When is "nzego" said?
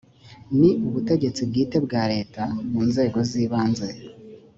2.89-3.19